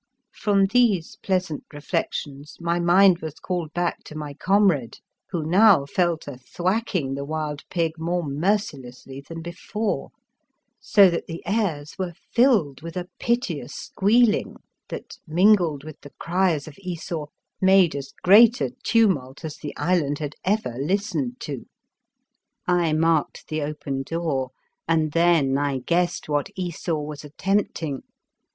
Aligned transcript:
From 0.33 0.65
these 0.65 1.17
pleasant 1.21 1.63
reflections 1.71 2.57
my 2.59 2.79
mind 2.79 3.19
was 3.19 3.35
called 3.35 3.71
back 3.71 4.03
to 4.05 4.17
my 4.17 4.33
com 4.33 4.71
rade, 4.71 4.97
who 5.29 5.43
now 5.43 5.85
fell 5.85 6.17
to 6.21 6.37
thwacking 6.39 7.13
the 7.13 7.23
wild 7.23 7.61
pig 7.69 7.99
more 7.99 8.23
mercilessly 8.23 9.21
than 9.21 9.43
before, 9.43 10.09
so 10.79 11.07
that 11.11 11.27
the 11.27 11.45
airs 11.45 11.99
were 11.99 12.15
filled 12.33 12.81
with 12.81 12.97
a 12.97 13.09
piteous 13.19 13.75
squealing 13.75 14.55
that, 14.89 15.19
mingled 15.27 15.83
with 15.83 16.01
the 16.01 16.09
cries 16.17 16.67
of 16.67 16.79
Esau, 16.79 17.27
made 17.61 17.95
as 17.95 18.11
great 18.23 18.59
a 18.59 18.71
tumult 18.83 19.45
as 19.45 19.57
the 19.57 19.77
island 19.77 20.17
had 20.17 20.33
ever 20.43 20.79
listened 20.79 21.35
109 21.45 21.59
The 21.59 21.65
Fearsome 22.65 22.65
Island 22.65 22.95
to. 22.95 22.95
I 22.95 22.99
marked 23.11 23.47
the 23.49 23.61
open 23.61 24.01
door 24.01 24.49
and 24.87 25.11
then 25.11 25.59
I 25.59 25.77
guessed 25.77 26.27
what 26.27 26.49
Esau 26.57 26.95
was 27.01 27.23
attempting. 27.23 28.01